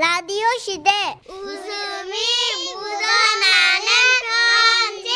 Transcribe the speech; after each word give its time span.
라디오 0.00 0.46
시대 0.58 0.90
웃음이 1.28 2.14
묻어나는 2.74 3.88
편지 4.96 5.10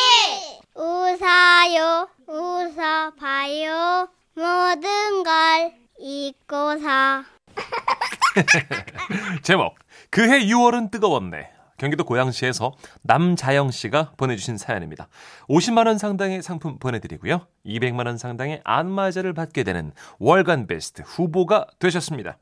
웃어요 0.74 2.08
웃어봐요 2.28 4.08
모든 4.34 5.22
걸 5.22 5.72
잊고서 5.98 7.24
제목 9.42 9.74
그해 10.10 10.40
6월은 10.40 10.90
뜨거웠네. 10.90 11.50
경기도 11.78 12.04
고양시에서 12.04 12.74
남자영 13.02 13.70
씨가 13.70 14.12
보내주신 14.18 14.58
사연입니다. 14.58 15.08
50만 15.48 15.86
원 15.86 15.96
상당의 15.96 16.42
상품 16.42 16.78
보내드리고요. 16.78 17.46
200만 17.64 18.06
원 18.06 18.18
상당의 18.18 18.60
안마자를 18.64 19.32
받게 19.32 19.64
되는 19.64 19.92
월간 20.18 20.66
베스트 20.66 21.02
후보가 21.02 21.68
되셨습니다. 21.78 22.36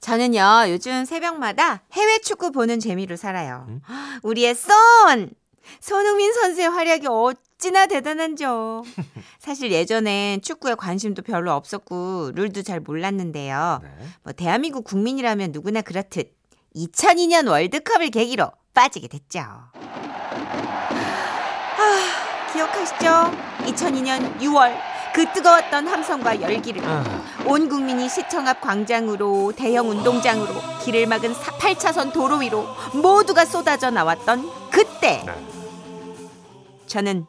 저는요, 0.00 0.64
요즘 0.68 1.04
새벽마다 1.04 1.82
해외 1.92 2.18
축구 2.18 2.50
보는 2.52 2.80
재미로 2.80 3.16
살아요. 3.16 3.66
우리의 4.22 4.54
쏜! 4.54 5.30
손흥민 5.80 6.32
선수의 6.32 6.70
활약이 6.70 7.06
어찌나 7.06 7.86
대단한죠. 7.86 8.82
사실 9.38 9.70
예전엔 9.70 10.40
축구에 10.40 10.74
관심도 10.74 11.22
별로 11.22 11.52
없었고, 11.52 12.32
룰도 12.34 12.62
잘 12.62 12.80
몰랐는데요. 12.80 13.80
네. 13.82 13.88
뭐, 14.22 14.32
대한민국 14.32 14.84
국민이라면 14.84 15.52
누구나 15.52 15.82
그렇듯 15.82 16.34
2002년 16.74 17.48
월드컵을 17.48 18.10
계기로 18.10 18.50
빠지게 18.72 19.08
됐죠. 19.08 19.40
아, 19.40 19.72
기억하시죠? 22.52 23.06
2002년 23.66 24.38
6월. 24.40 24.89
그 25.14 25.26
뜨거웠던 25.32 25.88
함성과 25.88 26.40
열기를 26.40 26.82
온 27.46 27.68
국민이 27.68 28.08
시청 28.08 28.46
앞 28.46 28.60
광장으로 28.60 29.52
대형 29.56 29.90
운동장으로 29.90 30.54
길을 30.84 31.06
막은 31.06 31.32
8차선 31.34 32.12
도로 32.12 32.36
위로 32.38 32.66
모두가 32.94 33.44
쏟아져 33.44 33.90
나왔던 33.90 34.70
그때 34.70 35.22
네. 35.24 35.32
저는 36.86 37.26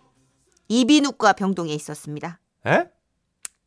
이비인후과 0.67 1.33
병동에 1.33 1.73
있었습니다. 1.73 2.39
에? 2.65 2.85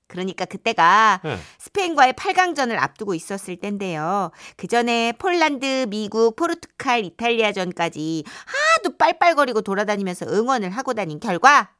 그러니까 0.07 0.45
그때가 0.45 1.21
네. 1.25 1.37
스페인과의 1.59 2.13
8강전을 2.13 2.77
앞두고 2.79 3.15
있었을 3.15 3.57
때인데요. 3.57 4.31
그 4.57 4.69
전에 4.69 5.13
폴란드, 5.19 5.87
미국, 5.89 6.37
포르투갈, 6.37 7.05
이탈리아전까지 7.05 8.25
하도 8.77 8.97
빨빨거리고 8.97 9.63
돌아다니면서 9.63 10.27
응원을 10.27 10.71
하고 10.71 10.95
다닌 10.95 11.19
결과 11.21 11.71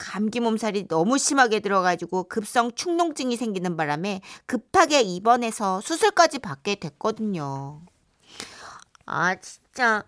감기 0.00 0.40
몸살이 0.40 0.88
너무 0.88 1.18
심하게 1.18 1.60
들어가지고 1.60 2.24
급성 2.24 2.72
축농증이 2.72 3.36
생기는 3.36 3.76
바람에 3.76 4.22
급하게 4.46 5.02
입원해서 5.02 5.80
수술까지 5.82 6.38
받게 6.38 6.76
됐거든요. 6.76 7.82
아 9.04 9.34
진짜 9.36 10.04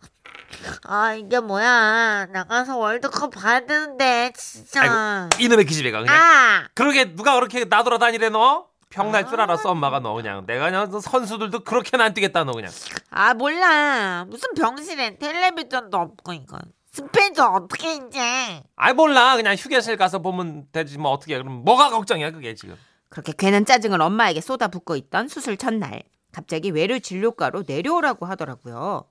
아 0.84 1.12
이게 1.12 1.38
뭐야 1.40 2.26
나가서 2.32 2.78
월드컵 2.78 3.30
봐야 3.32 3.60
되는데 3.66 4.32
진짜 4.34 4.80
아이고, 4.82 5.42
이놈의 5.42 5.66
기집애가 5.66 6.00
그냥. 6.00 6.14
아 6.14 6.68
그러게 6.74 7.14
누가 7.14 7.34
그렇게 7.34 7.64
나돌아다니래 7.66 8.30
너? 8.30 8.68
병날 8.88 9.26
줄 9.28 9.40
알았어 9.40 9.70
엄마가 9.70 10.00
너 10.00 10.14
그냥. 10.14 10.46
내가 10.46 10.66
그냥 10.66 10.90
너 10.90 11.00
선수들도 11.00 11.64
그렇게는 11.64 12.04
안 12.04 12.14
뛰겠다 12.14 12.44
너 12.44 12.52
그냥. 12.52 12.70
아 13.10 13.34
몰라 13.34 14.24
무슨 14.26 14.54
병실에 14.54 15.18
텔레비전도 15.18 15.96
없고 15.96 16.32
이거 16.32 16.58
스페인도 16.92 17.42
어떻게 17.42 17.94
이제 17.94 18.62
아이 18.76 18.92
몰라 18.92 19.36
그냥 19.36 19.54
휴게실 19.54 19.96
가서 19.96 20.20
보면 20.20 20.66
되지 20.72 20.98
뭐 20.98 21.10
어떻게 21.10 21.38
그럼 21.38 21.64
뭐가 21.64 21.88
걱정이야 21.90 22.32
그게 22.32 22.54
지금. 22.54 22.76
그렇게 23.08 23.32
괜한 23.32 23.64
짜증을 23.64 24.00
엄마에게 24.00 24.40
쏟아붓고 24.42 24.96
있던 24.96 25.28
수술 25.28 25.56
첫날 25.56 26.02
갑자기 26.32 26.70
외래 26.70 27.00
진료과로 27.00 27.64
내려오라고 27.66 28.26
하더라고요. 28.26 29.04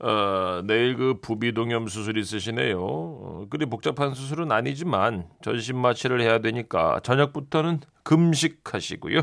어, 0.00 0.62
내일 0.64 0.96
그 0.96 1.20
부비동염 1.20 1.88
수술 1.88 2.18
있으시네요. 2.18 2.78
어, 2.80 3.46
그리 3.50 3.66
복잡한 3.66 4.14
수술은 4.14 4.52
아니지만 4.52 5.28
전신 5.42 5.76
마취를 5.76 6.20
해야 6.20 6.40
되니까 6.40 7.00
저녁부터는 7.02 7.80
금식하시고요. 8.04 9.22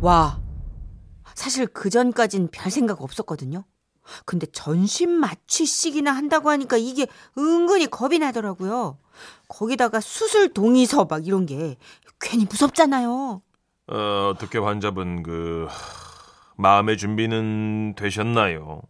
와, 0.00 0.40
사실 1.34 1.66
그 1.66 1.90
전까진 1.90 2.48
별 2.50 2.70
생각 2.70 3.02
없었거든요. 3.02 3.64
근데 4.24 4.46
전신 4.46 5.10
마취식이나 5.10 6.10
한다고 6.10 6.50
하니까 6.50 6.76
이게 6.76 7.06
은근히 7.38 7.86
겁이 7.86 8.18
나더라고요. 8.18 8.98
거기다가 9.48 10.00
수술 10.00 10.52
동의서 10.52 11.04
막 11.04 11.26
이런 11.26 11.46
게 11.46 11.76
괜히 12.20 12.44
무섭잖아요. 12.44 13.42
어, 13.88 14.30
어떻게 14.32 14.58
환자분 14.58 15.22
그 15.22 15.66
마음의 16.56 16.96
준비는 16.98 17.94
되셨나요? 17.96 18.82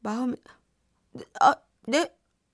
마음, 0.00 0.34
아, 1.40 1.54
네, 1.86 2.08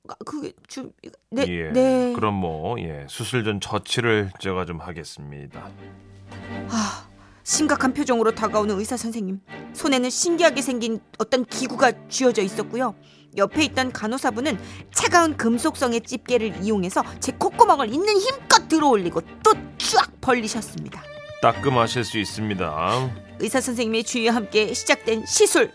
아, 0.09 0.15
그게 0.25 0.53
좀, 0.67 0.93
네, 1.31 1.47
예. 1.49 1.71
네. 1.71 2.13
그럼 2.15 2.35
뭐 2.35 2.79
예, 2.81 3.07
수술 3.09 3.45
전 3.45 3.61
처치를 3.61 4.33
제가 4.41 4.65
좀 4.65 4.81
하겠습니다. 4.81 5.69
아, 6.71 7.02
심각한 7.45 7.93
표정으로 7.93 8.35
다가오는 8.35 8.79
의사 8.79 8.97
선생님. 8.97 9.41
손에는 9.75 10.11
신기하게 10.11 10.63
생긴 10.63 11.01
어떤 11.19 11.45
기구가 11.45 12.09
쥐어져 12.09 12.43
있었고요. 12.43 12.95
옆에 13.37 13.65
있던 13.65 13.93
간호사분은 13.93 14.59
차가운 14.93 15.37
금속성의 15.37 16.03
집게를 16.03 16.63
이용해서 16.63 17.03
제 17.21 17.33
콧구멍을 17.33 17.93
있는 17.93 18.19
힘껏 18.19 18.69
들어올리고 18.69 19.23
또 19.43 19.53
쫙 19.79 20.11
벌리셨습니다. 20.21 21.03
따끔하실 21.43 22.05
수 22.05 22.19
있습니다. 22.19 23.11
의사 23.41 23.61
선생님의 23.61 24.05
주의와 24.05 24.35
함께 24.35 24.73
시작된 24.73 25.27
시술. 25.27 25.73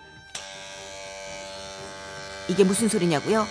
이게 2.48 2.64
무슨 2.64 2.88
소리냐고요? 2.88 3.46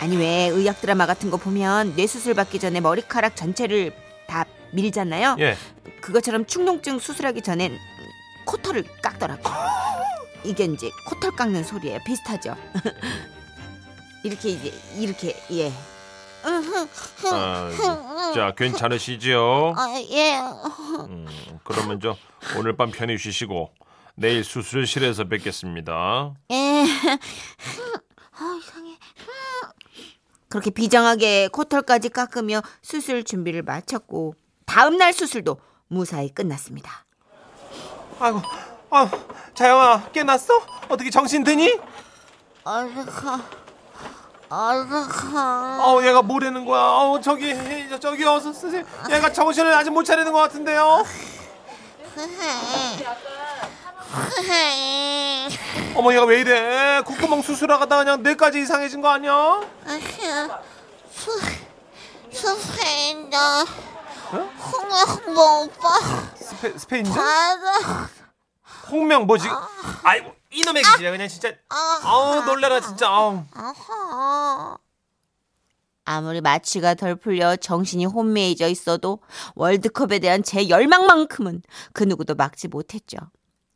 아니 0.00 0.16
왜 0.16 0.48
의학 0.48 0.80
드라마 0.80 1.06
같은 1.06 1.30
거 1.30 1.38
보면 1.38 1.94
뇌 1.96 2.06
수술 2.06 2.34
받기 2.34 2.58
전에 2.60 2.80
머리카락 2.80 3.34
전체를 3.34 3.92
다 4.26 4.44
밀잖아요. 4.72 5.36
예. 5.40 5.56
그것처럼 6.00 6.46
축농증 6.46 6.98
수술하기 6.98 7.42
전엔 7.42 7.78
코털을 8.44 8.84
깎더라고. 9.02 9.42
이게 10.44 10.64
이제 10.64 10.90
코털 11.06 11.32
깎는 11.32 11.64
소리예요. 11.64 11.98
비슷하죠. 12.06 12.56
이렇게 14.24 14.50
이제 14.50 14.72
이렇게 14.96 15.36
예. 15.52 15.72
아, 16.44 17.70
자, 18.34 18.52
괜찮으시죠? 18.56 19.74
아예 19.76 20.38
음, 21.08 21.26
그러면 21.64 22.00
저 22.00 22.16
오늘 22.56 22.76
밤 22.76 22.90
편히 22.90 23.18
쉬시고 23.18 23.70
내일 24.14 24.44
수술실에서 24.44 25.24
뵙겠습니다. 25.24 26.34
예. 26.50 26.54
아 28.32 28.58
이상해 28.60 28.96
그렇게 30.48 30.70
비장하게 30.70 31.48
코털까지 31.48 32.08
깎으며 32.08 32.62
수술 32.82 33.24
준비를 33.24 33.62
마쳤고 33.62 34.34
다음 34.68 34.98
날 34.98 35.12
수술도 35.12 35.58
무사히 35.88 36.28
끝났습니다. 36.28 37.04
아이고, 38.20 38.42
아, 38.90 39.10
자영아 39.54 40.10
깨났어? 40.12 40.60
어떻게 40.88 41.08
정신 41.10 41.42
드니? 41.42 41.78
아삭하 42.64 43.40
아삭하 44.50 45.82
어, 45.84 46.02
얘가 46.04 46.20
뭐라는 46.22 46.66
거야? 46.66 46.80
어, 46.80 47.20
저기, 47.20 47.54
저, 47.88 47.98
저기 47.98 48.24
어서 48.24 48.52
선생님, 48.52 48.86
얘가 49.10 49.32
정신을 49.32 49.72
아직 49.72 49.90
못 49.90 50.04
차리는 50.04 50.30
것 50.30 50.38
같은데요. 50.38 51.02
어머, 55.94 56.12
얘가 56.12 56.24
왜 56.24 56.40
이래? 56.40 57.00
콧구멍 57.06 57.40
수술하다가 57.42 57.98
그냥 58.04 58.22
뇌까지 58.22 58.60
이상해진 58.60 59.00
거 59.00 59.08
아니야? 59.08 59.60
수 61.10 61.40
스페인저 62.30 63.38
홍명보 64.30 65.64
오빠 65.64 65.98
스페, 66.36 66.78
스페인전? 66.78 67.14
맞아 67.14 68.08
홍명 68.90 69.26
뭐지? 69.26 69.48
아이고, 70.02 70.32
이놈의 70.50 70.82
기질이야 70.82 71.10
그냥 71.10 71.28
진짜. 71.28 71.52
아우 72.02 72.42
놀래라 72.44 72.80
진짜. 72.80 73.06
아우. 73.08 73.44
아무리 76.04 76.40
마취가 76.40 76.94
덜 76.94 77.16
풀려 77.16 77.56
정신이 77.56 78.06
혼미해져 78.06 78.68
있어도 78.68 79.20
월드컵에 79.54 80.20
대한 80.20 80.42
제 80.42 80.70
열망만큼은 80.70 81.62
그 81.92 82.04
누구도 82.04 82.34
막지 82.34 82.66
못했죠. 82.68 83.18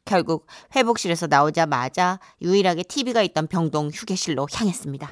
결국 0.07 0.47
회복실에서 0.75 1.27
나오자마자 1.27 2.19
유일하게 2.41 2.85
TV가 2.85 3.21
있던 3.23 3.47
병동 3.49 3.91
휴게실로 3.93 4.49
향했습니다. 4.53 5.11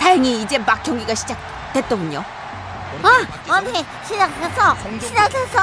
다행히 0.00 0.42
이제 0.42 0.58
막 0.58 0.82
경기가 0.82 1.14
시작됐더군요. 1.14 2.24
아, 3.02 3.56
언니 3.58 3.84
시작했어. 4.06 4.76
시작했어. 5.00 5.58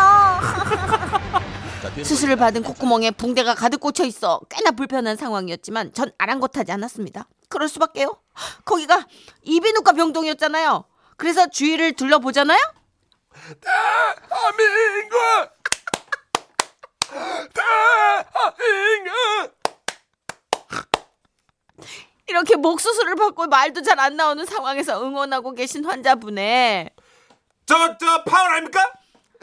수술을 2.04 2.36
받은 2.36 2.63
콧구멍에 2.63 3.12
붕대가 3.12 3.54
가득 3.56 3.80
꽂혀 3.80 4.04
있어 4.06 4.39
꽤나 4.50 4.72
불편한 4.72 5.16
상황이었지만 5.18 5.94
전 5.94 6.12
아랑곳하지 6.18 6.72
않았습니다. 6.72 7.27
그럴 7.50 7.68
수밖에요. 7.69 8.18
거기가 8.66 9.06
이비인후과 9.44 9.92
병동이었잖아요. 9.94 10.86
그래서 11.18 11.48
주위를 11.48 11.94
둘러보잖아요. 11.94 12.60
대한민국 13.62 15.51
이렇게 22.27 22.56
목 22.56 22.80
수술을 22.80 23.16
받고 23.16 23.48
말도 23.48 23.81
잘 23.83 24.00
안 24.00 24.16
나오는 24.18 24.44
상황에서 24.45 25.01
응원하고 25.04 25.54
계신 25.54 25.86
환자분의 25.86 26.89
저, 27.66 27.98
저, 27.98 28.24
파울 28.24 28.52
아닙니까? 28.52 28.92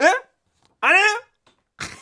예? 0.01 0.13
아니에요? 0.81 1.21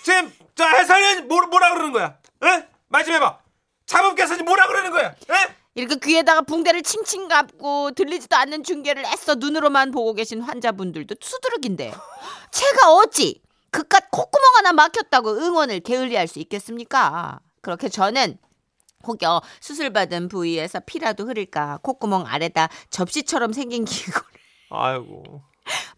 지금, 0.04 0.34
저 0.56 0.66
해설위원 0.66 1.28
뭐, 1.28 1.42
뭐라 1.48 1.74
그러는 1.74 1.92
거야? 1.92 2.18
예? 2.44 2.68
말좀 2.90 3.16
해봐. 3.16 3.40
자범께서 3.86 4.42
뭐라 4.44 4.68
그러는 4.68 4.92
거야? 4.92 5.16
예? 5.30 5.56
이렇게 5.76 5.96
귀에다가 6.04 6.42
붕대를 6.42 6.84
칭칭 6.84 7.28
감고 7.28 7.92
들리지도 7.92 8.36
않는 8.36 8.64
중계를 8.64 9.06
애써 9.06 9.36
눈으로만 9.36 9.92
보고 9.92 10.14
계신 10.14 10.42
환자분들도 10.42 11.16
수두룩인데 11.22 11.94
제가 12.52 12.94
어찌 12.94 13.42
그깟 13.70 14.12
콧구멍 14.12 14.56
하나 14.58 14.74
막혔다고 14.74 15.30
응원을 15.38 15.80
게을리할 15.80 16.28
수 16.28 16.40
있겠습니까? 16.40 17.40
그렇게 17.62 17.88
저는 17.88 18.38
혹여 19.08 19.42
수술받은 19.62 20.28
부위에서 20.28 20.82
피라도 20.82 21.26
흐를까 21.26 21.80
콧구멍 21.82 22.28
아래다 22.28 22.68
접시처럼 22.90 23.54
생긴 23.54 23.86
기구를 23.86 24.28
아이고. 24.72 25.42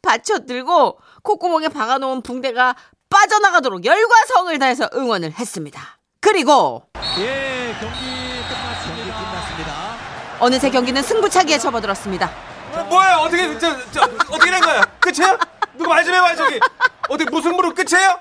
받쳐 0.02 0.46
들고 0.46 1.00
콧구멍에 1.24 1.70
박아놓은 1.70 2.22
붕대가 2.22 2.76
빠져나가도록 3.10 3.86
열과 3.86 4.16
성을 4.28 4.58
다해서 4.60 4.90
응원을 4.94 5.34
했습니다. 5.34 6.00
그리고 6.20 6.84
예, 7.20 7.76
경기 7.80 8.00
끝났습니다. 8.48 8.84
경기 8.84 9.12
끝났습니다. 9.12 9.98
어느새 10.40 10.70
경기는 10.70 11.02
승부차기에 11.02 11.58
접어들었습니다. 11.60 12.32
어, 12.74 12.84
뭐야? 12.90 13.18
어떻게, 13.18 13.58
저, 13.60 13.92
저, 13.92 14.02
어떻게 14.02 14.50
된 14.50 14.60
거야? 14.62 14.82
끝이야? 15.00 15.38
누구 15.78 15.90
말좀 15.90 16.14
해봐, 16.14 16.36
저기. 16.36 16.60
어떻게, 17.08 17.30
무슨 17.30 17.56
무릎 17.56 17.76
끝이에요? 17.76 18.20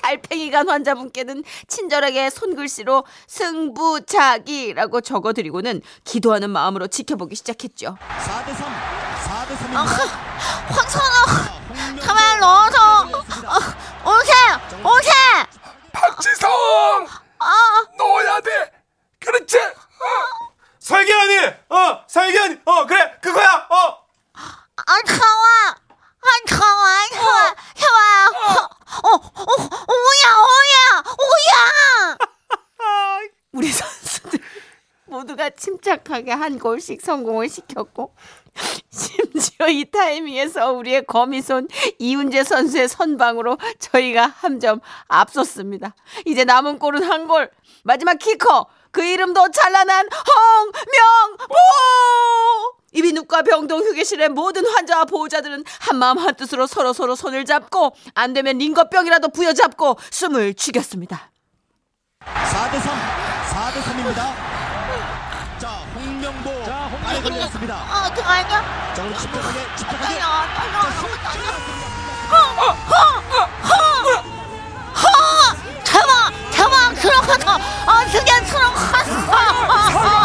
달팽이간 0.00 0.68
환자분께는 0.68 1.42
친절하게 1.66 2.30
손글씨로 2.30 3.04
승부차기라고 3.26 5.00
적어드리고는 5.00 5.82
기도하는 6.04 6.50
마음으로 6.50 6.86
지켜보기 6.86 7.34
시작했죠. 7.34 7.96
4대 8.00 8.54
3. 8.54 8.99
4대 9.60 9.72
3입니다. 9.72 9.76
아, 9.76 9.82
황선아, 10.70 11.24
가만 12.00 12.40
넣어서 12.40 13.02
어, 13.04 14.10
오세, 14.10 14.32
오세. 14.82 15.10
박지성! 15.92 17.06
아, 17.38 17.84
넣어야 17.98 18.40
돼! 18.40 18.72
그렇지! 19.20 19.58
설계현이! 20.78 21.46
어, 21.68 22.04
설계현이! 22.08 22.60
어, 22.64 22.86
그래! 22.86 23.18
그거야! 23.22 23.66
어! 23.70 23.98
안 24.86 25.04
차와, 25.04 25.76
안 26.22 26.46
차와, 26.48 26.88
안 26.88 27.08
차와, 27.10 27.54
차와. 27.74 28.28
어, 29.02 29.08
어, 29.08 29.20
오야, 29.88 30.36
오야, 30.36 31.02
오야. 31.18 32.16
우리 33.52 33.70
모두가 35.10 35.50
침착하게 35.50 36.32
한 36.32 36.58
골씩 36.58 37.00
성공을 37.00 37.48
시켰고 37.48 38.14
심지어 38.90 39.68
이 39.68 39.84
타이밍에서 39.90 40.72
우리의 40.72 41.04
거미손 41.06 41.68
이훈재 41.98 42.44
선수의 42.44 42.88
선방으로 42.88 43.58
저희가 43.78 44.26
한 44.26 44.60
점 44.60 44.80
앞섰습니다. 45.08 45.94
이제 46.26 46.44
남은 46.44 46.78
골은 46.78 47.02
한 47.02 47.26
골. 47.26 47.50
마지막 47.82 48.18
키커 48.18 48.66
그 48.90 49.02
이름도 49.02 49.50
찬란한 49.52 50.06
홍명보. 50.12 51.54
이비인후과 52.92 53.42
병동 53.42 53.80
휴게실의 53.80 54.28
모든 54.30 54.66
환자와 54.66 55.04
보호자들은 55.06 55.64
한마음 55.80 56.18
한뜻으로 56.18 56.66
서로 56.66 56.92
서로 56.92 57.14
손을 57.14 57.44
잡고 57.46 57.94
안 58.14 58.32
되면 58.34 58.58
링거병이라도 58.58 59.28
부여잡고 59.28 59.96
숨을 60.10 60.54
죽였습니다. 60.54 61.30
4대 62.20 62.80
3. 62.80 62.98
4대 63.50 63.80
3입니다. 63.82 64.49
안에 67.20 67.28
걸렸습니다. 67.28 67.74
아, 67.74 68.06
어떡하냐? 68.10 68.48
자, 68.48 69.02
그럼 69.02 69.14
침착하게 69.18 69.58
침착하게. 69.76 70.04
떨려, 70.04 70.26
떨려, 70.56 70.82
너무 70.82 71.14
떨려. 71.22 71.44
대박, 75.84 76.32
대박, 76.50 76.94
들어갔다. 76.94 77.54
어떻게 77.86 78.44
들어갔어? 78.44 80.19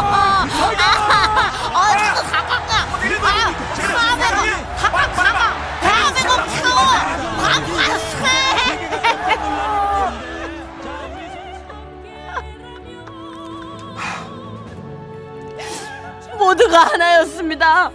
모두가 16.76 16.80
하나였습니다. 16.92 17.90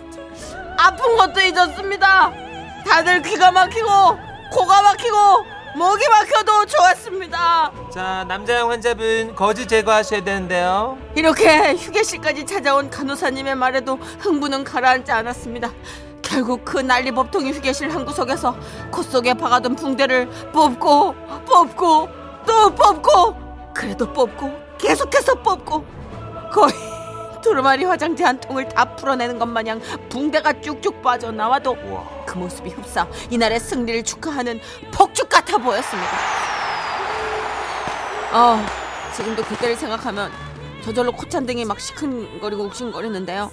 아픈 0.79 1.17
것도 1.17 1.41
잊었습니다. 1.41 2.33
다들 2.87 3.21
귀가 3.23 3.51
막히고 3.51 3.89
코가 4.51 4.83
막히고 4.83 5.17
목이 5.77 6.09
막혀도 6.09 6.67
좋았습니다. 6.67 7.71
자, 7.93 8.25
남자형 8.27 8.71
환자분 8.71 9.35
거즈 9.37 9.67
제거하셔야 9.67 10.25
되는데요. 10.25 10.99
이렇게 11.15 11.75
휴게실까지 11.75 12.47
찾아온 12.47 12.89
간호사님의 12.89 13.55
말에도 13.55 13.97
흥분은 14.21 14.65
가라앉지 14.65 15.13
않았습니다. 15.13 15.71
결국 16.23 16.65
그 16.65 16.79
난리 16.79 17.13
법통의 17.13 17.53
휴게실 17.53 17.95
한 17.95 18.05
구석에서 18.05 18.57
콧 18.91 19.03
속에 19.05 19.35
박아둔 19.35 19.77
붕대를 19.77 20.27
뽑고 20.53 21.15
뽑고 21.47 22.09
또 22.47 22.75
뽑고 22.75 23.37
그래도 23.75 24.11
뽑고 24.13 24.51
계속해서 24.79 25.35
뽑고 25.35 25.85
거의 26.53 26.90
두루마리 27.51 27.83
화장지 27.85 28.23
한 28.23 28.39
통을 28.39 28.69
다 28.69 28.95
풀어내는 28.95 29.41
것 29.41 29.47
마냥 29.47 29.81
붕대가 30.09 30.61
쭉쭉 30.61 31.03
빠져나와도 31.03 31.77
우와. 31.85 32.25
그 32.25 32.39
모습이 32.39 32.71
흡사 32.71 33.09
이날의 33.29 33.59
승리를 33.59 34.05
축하하는 34.05 34.61
폭죽 34.93 35.29
같아 35.29 35.59
보였습니다. 35.59 36.11
아 38.31 38.65
지금도 39.17 39.43
그때를 39.43 39.75
생각하면 39.75 40.31
저절로 40.85 41.11
콧잔등이 41.11 41.65
막 41.65 41.81
시큰거리고 41.81 42.63
욱신거리는데요. 42.67 43.51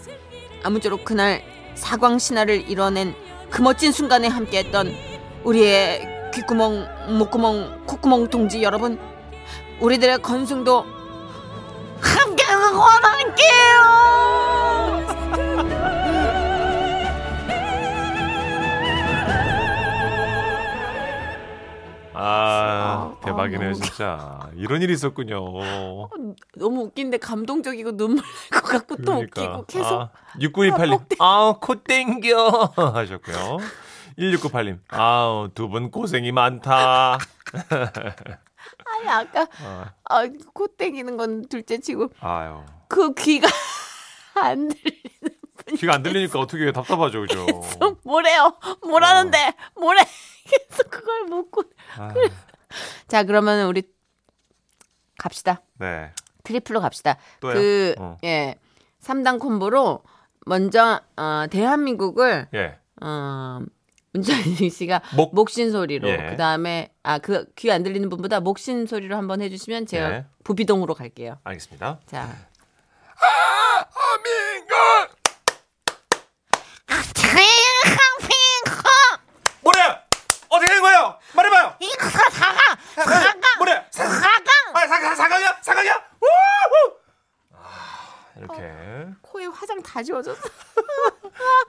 아무쪼록 0.63 1.03
그날 1.03 1.41
사광 1.73 2.19
신화를 2.19 2.69
이뤄낸 2.69 3.15
그 3.49 3.63
멋진 3.63 3.91
순간에 3.91 4.27
함께했던 4.27 4.93
우리의 5.43 6.07
귓구멍, 6.35 7.17
목구멍, 7.17 7.85
콧구멍 7.87 8.27
동지 8.27 8.61
여러분, 8.61 8.99
우리들의 9.79 10.21
건승도 10.21 10.96
응원할게요. 12.67 13.77
아, 22.19 22.19
아, 22.19 23.15
대박이네요, 23.23 23.71
너무 23.73 23.83
진짜. 23.83 24.49
이런 24.55 24.81
일이 24.81 24.91
있었군요. 24.93 25.37
너무 26.55 26.81
웃긴데 26.85 27.17
감동적이고 27.19 27.95
눈물 27.95 28.23
날 28.51 28.61
것 28.61 28.69
같고 28.71 28.95
또 29.03 29.13
웃기고 29.19 29.65
계속 29.67 30.01
아, 30.01 30.09
6918님, 30.39 31.15
아, 31.19 31.53
코 31.61 31.75
땡겨. 31.75 32.73
하셨고요. 32.75 33.57
1698님, 34.17 34.79
아우, 34.89 35.49
두 35.53 35.67
분 35.69 35.91
고생이 35.91 36.31
많다. 36.31 37.19
아니 38.85 39.09
아까 39.09 39.47
아, 39.63 39.93
아, 40.05 40.27
코 40.53 40.67
땡기는 40.67 41.17
건 41.17 41.47
둘째치고 41.47 42.09
아유. 42.19 42.63
그 42.87 43.13
귀가 43.13 43.47
안 44.35 44.67
들리는 44.69 45.37
귀가 45.77 45.95
안 45.95 46.03
들리니까 46.03 46.39
어떻게 46.39 46.71
답답하죠, 46.71 47.21
그죠? 47.21 47.45
계속 47.45 47.99
뭐래요 48.05 48.57
뭐라는데 48.83 49.53
뭐래 49.75 50.01
계속 50.45 50.89
그걸 50.89 51.23
묻고 51.23 51.63
아, 51.97 52.13
자 53.07 53.23
그러면 53.23 53.67
우리 53.67 53.83
갑시다 55.17 55.61
네. 55.79 56.11
트리플로 56.43 56.79
갑시다 56.79 57.17
또요? 57.39 57.53
그 57.53 57.95
어. 57.97 58.17
예 58.23 58.55
3단 59.01 59.39
콤보로 59.39 60.03
먼저 60.45 61.01
어, 61.17 61.45
대한민국을 61.49 62.47
예. 62.53 62.79
어, 63.01 63.59
문찬식 64.13 64.73
씨가 64.73 65.01
목- 65.15 65.35
목신 65.35 65.71
소리로 65.71 66.07
예. 66.09 66.17
그다음에 66.31 66.91
아 67.03 67.19
그 67.19 67.45
귀 67.55 67.71
안 67.71 67.83
들리는 67.83 68.09
분보다 68.09 68.39
목신 68.39 68.85
소리로 68.87 69.15
한번 69.17 69.41
해주시면 69.41 69.85
제가 69.85 70.11
예. 70.13 70.25
부비동으로 70.43 70.93
갈게요 70.95 71.39
알겠습니다. 71.43 71.99
자 72.07 72.35
아민국! 73.19 75.17
뭐래? 79.61 79.99
어떻게 80.49 80.71
된 80.71 80.81
거예요? 80.81 81.17
말해봐요. 81.33 81.75
이거 81.79 82.09
사강 82.09 82.77
사강 82.95 83.41
뭐래? 83.57 83.85
사, 83.91 84.07
사강 84.07 84.45
아, 84.73 84.87
사, 84.87 84.99
사, 85.01 85.15
사강이야? 85.15 85.57
사강이야? 85.61 85.93
우후! 86.21 86.96
아, 88.37 88.39
이렇게 88.39 89.07
코에 89.21 89.45
화장 89.47 89.81
다 89.81 90.01
지워졌어 90.03 90.39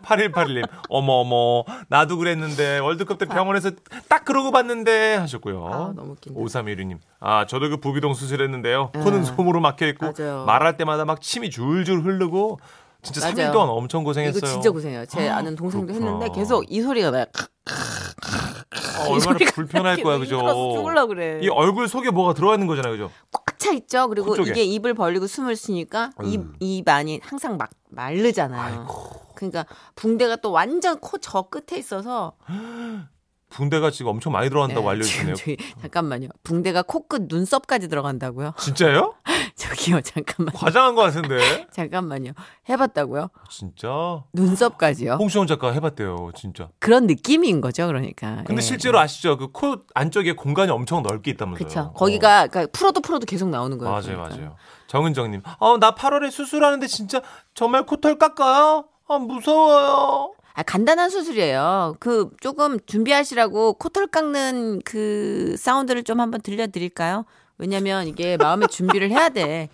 8181님, 0.02 0.66
어머, 0.88 1.12
어머, 1.14 1.64
나도 1.88 2.16
그랬는데, 2.18 2.78
월드컵 2.78 3.18
때 3.18 3.26
병원에서 3.26 3.72
딱 4.08 4.24
그러고 4.24 4.50
봤는데, 4.50 5.16
하셨고요. 5.16 5.66
아, 5.66 5.92
너무 5.94 6.12
웃긴다. 6.12 6.40
5316님, 6.40 6.98
아, 7.20 7.46
저도 7.46 7.68
그 7.68 7.76
부비동 7.78 8.14
수술했는데요. 8.14 8.92
코는 8.92 9.24
솜으로 9.24 9.60
막혀있고, 9.60 10.12
네. 10.14 10.22
맞아요. 10.24 10.44
말할 10.44 10.76
때마다 10.76 11.04
막 11.04 11.20
침이 11.20 11.50
줄줄 11.50 12.00
흐르고, 12.02 12.58
진짜 13.02 13.20
맞아요. 13.20 13.34
3일 13.50 13.52
동안 13.52 13.68
엄청 13.68 14.02
고생했어요. 14.04 14.38
이거 14.38 14.46
진짜 14.46 14.70
고생해요. 14.70 15.06
제 15.06 15.28
아는 15.28 15.54
동생도 15.54 15.86
그렇구나. 15.92 16.12
했는데 16.12 16.34
계속 16.34 16.64
이 16.68 16.80
소리가 16.80 17.10
나요. 17.12 17.26
아, 17.66 19.06
얼마나 19.08 19.38
불편할 19.54 20.02
거야, 20.02 20.18
그죠? 20.18 20.38
죽을라 20.74 21.06
그래. 21.06 21.38
이 21.42 21.48
얼굴 21.48 21.86
속에 21.88 22.10
뭐가 22.10 22.34
들어가 22.34 22.54
있는 22.54 22.66
거잖아요, 22.66 22.92
그죠? 22.92 23.10
꽉 23.30 23.44
차 23.68 23.72
있죠. 23.74 24.08
그리고 24.08 24.28
코 24.28 24.36
쪽에. 24.36 24.50
이게 24.50 24.64
입을 24.64 24.94
벌리고 24.94 25.26
숨을 25.26 25.56
쉬니까 25.56 26.10
입, 26.24 26.40
음. 26.40 26.54
입 26.60 26.88
안이 26.88 27.20
항상 27.22 27.56
막 27.56 27.70
마르잖아요. 27.90 28.86
그러니까 29.34 29.66
붕대가 29.94 30.36
또 30.36 30.50
완전 30.52 30.98
코 31.00 31.18
저 31.20 31.42
끝에 31.42 31.78
있어서 31.78 32.32
붕대가 33.50 33.90
지금 33.90 34.10
엄청 34.12 34.32
많이 34.32 34.48
들어간다고 34.48 34.92
네, 34.92 35.02
저기 35.02 35.56
잠깐만요. 35.80 36.28
붕대가 36.42 36.82
코끝 36.82 37.22
눈썹까지 37.28 37.88
들어간다고요? 37.88 38.54
진짜요? 38.60 39.14
저기요, 39.56 40.00
잠깐만. 40.02 40.54
과장한 40.54 40.94
것 40.94 41.02
같은데. 41.02 41.66
잠깐만요. 41.72 42.32
해봤다고요? 42.68 43.28
진짜? 43.50 44.22
눈썹까지요? 44.32 45.14
홍시원 45.14 45.46
작가 45.46 45.72
해봤대요, 45.72 46.30
진짜. 46.36 46.68
그런 46.78 47.06
느낌인 47.06 47.60
거죠, 47.60 47.86
그러니까. 47.88 48.36
근데 48.46 48.56
예. 48.56 48.60
실제로 48.60 48.98
아시죠? 49.00 49.36
그 49.36 49.48
코 49.50 49.76
안쪽에 49.94 50.34
공간이 50.34 50.70
엄청 50.70 51.02
넓게 51.02 51.32
있다면서요. 51.32 51.66
그쵸. 51.66 51.92
거기가 51.96 52.46
그러니까 52.46 52.70
풀어도 52.72 53.00
풀어도 53.00 53.26
계속 53.26 53.48
나오는 53.48 53.76
거예요. 53.78 53.90
맞아요, 53.90 54.04
그러니까. 54.04 54.36
맞아요. 54.36 54.56
정은정님, 54.86 55.42
어, 55.58 55.78
나 55.78 55.92
8월에 55.94 56.30
수술하는데 56.30 56.86
진짜 56.86 57.20
정말 57.54 57.84
코털 57.84 58.18
깎아요? 58.18 58.84
아, 59.08 59.18
무서워요. 59.18 60.32
아, 60.58 60.64
간단한 60.64 61.08
수술이에요. 61.08 61.94
그 62.00 62.30
조금 62.40 62.80
준비하시라고 62.84 63.74
코털 63.74 64.08
깎는 64.08 64.80
그 64.84 65.54
사운드를 65.56 66.02
좀 66.02 66.18
한번 66.18 66.40
들려드릴까요? 66.40 67.26
왜냐면 67.58 68.08
이게 68.08 68.36
마음의 68.36 68.66
준비를 68.66 69.08
해야 69.10 69.28
돼. 69.28 69.68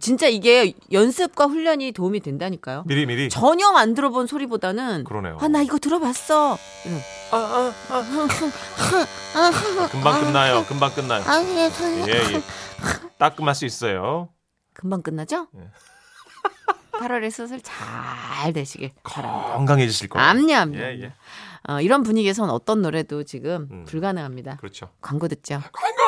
진짜 0.00 0.26
이게 0.26 0.72
연습과 0.90 1.46
훈련이 1.46 1.92
도움이 1.92 2.18
된다니까요. 2.18 2.82
미리 2.88 3.06
미리. 3.06 3.28
전혀 3.28 3.68
안 3.68 3.94
들어본 3.94 4.26
소리보다는 4.26 5.04
그러네요. 5.04 5.38
아 5.40 5.46
나 5.46 5.62
이거 5.62 5.78
들어봤어. 5.78 6.58
이런. 6.84 6.98
아, 7.30 7.72
아, 7.90 7.94
아. 9.36 9.88
금방 9.88 10.20
끝나요. 10.20 10.64
금방 10.66 10.92
끝나요. 10.94 11.22
아, 11.26 11.40
예, 11.44 11.70
선 11.70 12.08
예, 12.08 12.12
예. 12.12 12.42
따끔할 13.18 13.54
수 13.54 13.66
있어요. 13.66 14.30
금방 14.72 15.00
끝나죠? 15.02 15.46
예. 15.56 15.60
8월에 17.04 17.30
수술 17.30 17.60
잘 17.60 18.52
되시길 18.52 18.90
바랍니다. 19.02 19.52
건강해지실 19.52 20.08
거예요. 20.08 20.26
암요, 20.26 20.54
암요. 20.56 20.78
예, 20.78 21.00
예. 21.02 21.12
어, 21.68 21.80
이런 21.80 22.02
분위기에선 22.02 22.50
어떤 22.50 22.82
노래도 22.82 23.24
지금 23.24 23.68
음. 23.70 23.84
불가능합니다. 23.84 24.56
그렇죠. 24.56 24.90
광고 25.00 25.28
듣죠. 25.28 25.62
광고. 25.72 26.02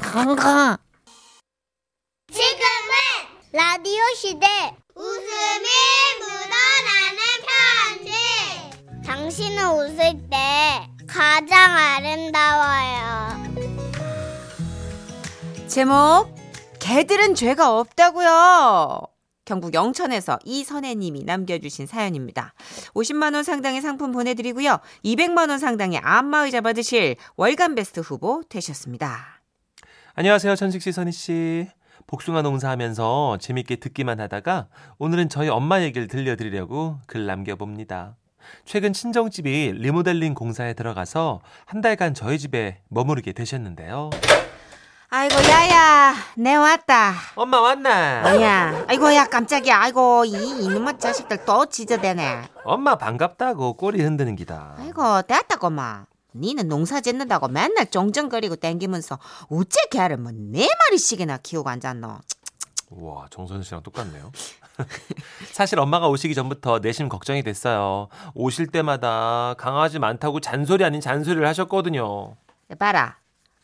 광고. 0.36 0.82
지금은 2.32 2.94
라디오 3.52 4.02
시대 4.16 4.46
웃음이 4.94 5.68
묻어나는 6.20 7.18
편지 8.04 8.12
당신은 9.06 9.70
웃을 9.70 10.28
때 10.30 10.88
가장 11.06 11.74
아름다워요 11.74 13.38
제목 15.66 16.34
개들은 16.78 17.34
죄가 17.34 17.78
없다고요. 17.78 19.17
경북 19.48 19.72
영천에서 19.72 20.38
이선혜님이 20.44 21.24
남겨주신 21.24 21.86
사연입니다. 21.86 22.52
50만 22.92 23.34
원 23.34 23.42
상당의 23.42 23.80
상품 23.80 24.12
보내드리고요. 24.12 24.78
200만 25.02 25.48
원 25.48 25.58
상당의 25.58 26.00
안마의자 26.00 26.60
받으실 26.60 27.16
월간 27.36 27.74
베스트 27.74 28.00
후보 28.00 28.42
되셨습니다. 28.46 29.40
안녕하세요, 30.14 30.54
천식 30.54 30.82
씨, 30.82 30.92
선희 30.92 31.12
씨. 31.12 31.66
복숭아 32.06 32.42
농사하면서 32.42 33.38
재밌게 33.40 33.76
듣기만 33.76 34.20
하다가 34.20 34.68
오늘은 34.98 35.30
저희 35.30 35.48
엄마 35.48 35.80
얘기를 35.80 36.08
들려드리려고 36.08 36.98
글 37.06 37.24
남겨봅니다. 37.24 38.16
최근 38.66 38.92
친정집이 38.92 39.72
리모델링 39.76 40.34
공사에 40.34 40.74
들어가서 40.74 41.40
한 41.64 41.80
달간 41.80 42.12
저희 42.12 42.38
집에 42.38 42.82
머무르게 42.88 43.32
되셨는데요. 43.32 44.10
아이고 45.10 45.34
야야 45.36 46.14
내 46.36 46.54
왔다. 46.54 47.14
엄마 47.34 47.60
왔나? 47.60 48.20
뭐야? 48.30 48.84
아이고 48.88 49.14
야 49.14 49.26
깜짝이야. 49.26 49.80
아이고 49.80 50.26
이 50.26 50.32
이놈의 50.32 50.98
자식들 50.98 51.46
또 51.46 51.64
지저대네. 51.64 52.42
엄마 52.64 52.96
반갑다고 52.98 53.74
꼬리 53.74 54.02
흔드는 54.02 54.36
기다. 54.36 54.74
아이고 54.78 55.22
됐다고마. 55.22 56.04
니는 56.34 56.68
농사 56.68 57.00
짓는다고 57.00 57.48
맨날 57.48 57.86
쫑쫑거리고 57.90 58.56
땡기면서 58.56 59.18
어째 59.50 59.80
개를 59.90 60.18
뭐 60.18 60.30
네 60.34 60.68
마리씩이나 60.90 61.38
키우고 61.38 61.68
앉았노. 61.70 62.18
우와, 62.90 63.26
정선 63.30 63.62
씨랑 63.62 63.82
똑같네요. 63.82 64.30
사실 65.52 65.78
엄마가 65.78 66.08
오시기 66.08 66.34
전부터 66.34 66.78
내심 66.80 67.08
걱정이 67.08 67.42
됐어요. 67.42 68.08
오실 68.34 68.66
때마다 68.68 69.54
강아지 69.58 69.98
많다고 69.98 70.40
잔소리 70.40 70.84
아닌 70.84 71.00
잔소리를 71.00 71.46
하셨거든요. 71.48 72.36
봐라. 72.78 73.16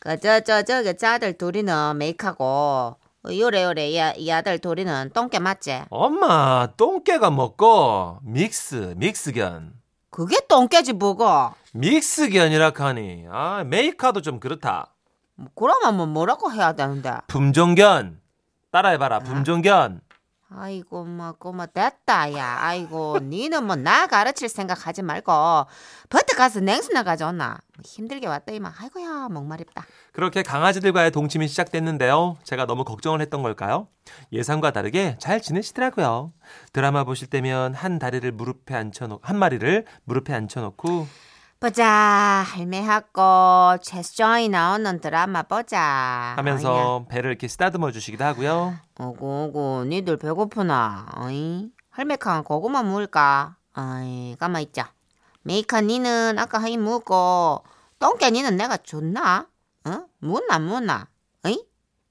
그저 0.05 0.41
저 0.41 0.63
저기 0.63 0.95
자들 0.97 1.39
둘이는 1.39 1.97
메이크하고 1.97 2.97
요래 3.31 3.65
요래 3.65 3.89
이, 3.89 3.99
아- 3.99 4.13
이 4.13 4.31
아들 4.31 4.59
둘이는 4.59 5.11
똥개 5.15 5.39
맞지? 5.39 5.85
엄마, 5.89 6.69
똥개가 6.77 7.31
먹고 7.31 8.19
믹스, 8.23 8.93
믹스견. 8.99 9.73
그게 10.11 10.37
똥개지 10.47 10.93
뭐고? 10.93 11.27
믹스견이라 11.73 12.73
하니 12.77 13.25
아 13.31 13.65
메이커도 13.65 14.21
좀 14.21 14.39
그렇다 14.41 14.93
뭐 15.37 15.49
그러면 15.57 15.97
뭐 15.97 16.07
뭐라고 16.07 16.53
해야 16.53 16.75
되는데? 16.75 17.15
품종견 17.27 18.21
따라해봐라 18.71 19.21
품종견 19.21 20.01
아이고 20.57 21.05
뭐 21.05 21.33
꼬마 21.33 21.67
됐다 21.67 22.33
야. 22.35 22.57
아이고 22.61 23.19
니는 23.23 23.65
뭐 23.67 23.75
나 23.77 24.07
가르칠 24.07 24.49
생각 24.49 24.87
하지 24.87 25.03
말고 25.03 25.33
버터 26.09 26.37
가서 26.37 26.61
냉수나 26.61 27.03
가져오나. 27.03 27.49
뭐 27.77 27.83
힘들게 27.85 28.27
왔다 28.27 28.53
이만. 28.53 28.73
아이고야 28.79 29.29
목마렵다. 29.31 29.85
그렇게 30.13 30.43
강아지들과의 30.43 31.11
동침이 31.11 31.49
시작됐는데요 31.49 32.37
제가 32.45 32.67
너무 32.67 32.85
걱정을 32.85 33.21
했던 33.21 33.43
걸까요 33.43 33.89
예상과 34.33 34.71
다르게 34.71 35.17
잘 35.19 35.41
지내시더라고요 35.43 36.33
드라마 36.73 37.03
보실 37.03 37.29
때면 37.29 37.75
한 37.75 37.99
다리를 37.99 38.31
무릎에 38.31 38.75
앉혀놓 38.77 39.21
한 39.23 39.37
마리를 39.39 39.85
무릎에 40.05 40.33
앉혀놓고 40.35 41.09
보자 41.61 41.87
할매하고 42.47 43.79
최수종이 43.83 44.49
나오는 44.51 45.01
드라마 45.01 45.43
보자. 45.43 46.35
하면서 46.37 47.07
배를 47.09 47.31
이렇게 47.31 47.49
쓰다듬어 47.49 47.91
주시기도 47.91 48.23
하고요 48.25 48.75
오고 49.01 49.45
오고 49.47 49.85
니들 49.85 50.19
배고프나? 50.19 51.07
어이? 51.17 51.71
할매캉 51.91 52.45
고구마 52.45 52.83
먹을까? 52.83 53.57
아이 53.73 54.37
가만 54.39 54.63
있자. 54.63 54.93
메이카 55.43 55.81
니는 55.81 56.39
아까 56.39 56.59
하이 56.61 56.77
먹고 56.77 57.65
똥개 57.99 58.31
니는 58.31 58.57
내가 58.57 58.77
줬나? 58.79 59.47
어? 59.87 60.05
묻나 60.19 60.59
묻나? 60.59 61.07
어이? 61.47 61.65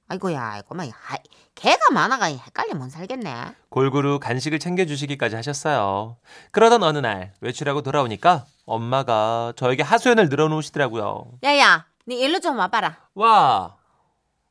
아이고야 0.08 0.42
아이고마 0.54 0.84
하이 0.84 1.20
개가 1.54 1.92
많아가 1.94 2.26
헷갈려 2.26 2.74
못 2.74 2.90
살겠네. 2.90 3.54
골고루 3.70 4.20
간식을 4.20 4.58
챙겨주시기까지 4.60 5.36
하셨어요 5.36 6.18
그러던 6.52 6.82
어느 6.84 6.98
날 7.00 7.34
외출하고 7.42 7.82
돌아오니까 7.84 8.46
엄마가 8.66 9.54
저에게 9.56 9.84
하소연을 9.84 10.30
늘어놓으시더라고요 10.30 11.26
야야 11.44 11.86
니 12.08 12.20
일로 12.20 12.40
좀 12.40 12.58
와봐라. 12.60 12.98
와 13.16 13.76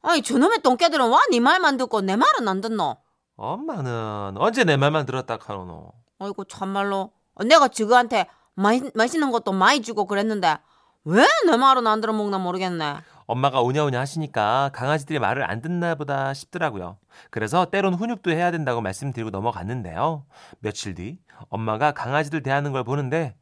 아니 0.02 0.22
저놈의 0.22 0.62
똥개들은 0.62 1.08
와니 1.08 1.40
말만 1.40 1.76
듣고 1.76 2.00
내 2.00 2.16
말은 2.16 2.48
안 2.48 2.60
듣노? 2.60 2.96
엄마는 3.36 4.34
언제 4.38 4.64
내 4.64 4.76
말만 4.76 5.06
들었다 5.06 5.36
카노 5.36 5.92
아이고 6.18 6.44
참말로 6.44 7.10
내가 7.44 7.68
지그한테 7.68 8.26
마이, 8.54 8.82
맛있는 8.94 9.30
것도 9.32 9.52
많이 9.52 9.82
주고 9.82 10.06
그랬는데 10.06 10.58
왜 11.04 11.26
내 11.46 11.56
말은 11.56 11.86
안 11.88 12.00
들어먹나 12.00 12.38
모르겠네. 12.38 12.96
엄마가 13.26 13.60
오냐오냐 13.62 13.98
하시니까 13.98 14.70
강아지들이 14.72 15.18
말을 15.18 15.48
안 15.50 15.60
듣나 15.60 15.94
보다 15.96 16.32
싶더라고요. 16.34 16.98
그래서 17.30 17.64
때론 17.66 17.94
훈육도 17.94 18.30
해야 18.30 18.50
된다고 18.52 18.80
말씀드리고 18.80 19.30
넘어갔는데요. 19.30 20.24
며칠 20.60 20.94
뒤 20.94 21.18
엄마가 21.48 21.92
강아지들 21.92 22.42
대하는 22.44 22.70
걸 22.72 22.84
보는데 22.84 23.34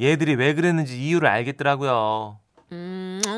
얘들이 0.00 0.34
왜 0.34 0.54
그랬는지 0.54 0.98
이유를 0.98 1.28
알겠더라고요. 1.28 2.40
음, 2.72 3.20
어, 3.26 3.30